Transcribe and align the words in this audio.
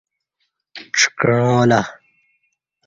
ڄکعاں 0.97 1.61
لہ 1.69 1.81